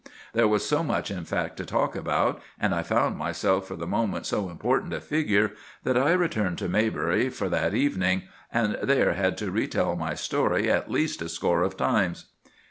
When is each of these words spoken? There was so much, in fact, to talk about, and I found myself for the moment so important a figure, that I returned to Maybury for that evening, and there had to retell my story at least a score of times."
There 0.33 0.47
was 0.47 0.67
so 0.67 0.81
much, 0.83 1.11
in 1.11 1.25
fact, 1.25 1.57
to 1.57 1.63
talk 1.63 1.95
about, 1.95 2.41
and 2.59 2.73
I 2.73 2.81
found 2.81 3.17
myself 3.19 3.67
for 3.67 3.75
the 3.75 3.85
moment 3.85 4.25
so 4.25 4.49
important 4.49 4.93
a 4.95 4.99
figure, 4.99 5.51
that 5.83 5.95
I 5.95 6.13
returned 6.13 6.57
to 6.57 6.67
Maybury 6.67 7.29
for 7.29 7.49
that 7.49 7.75
evening, 7.75 8.23
and 8.51 8.79
there 8.81 9.13
had 9.13 9.37
to 9.37 9.51
retell 9.51 9.95
my 9.95 10.15
story 10.15 10.71
at 10.71 10.89
least 10.89 11.21
a 11.21 11.29
score 11.29 11.61
of 11.61 11.77
times." 11.77 12.25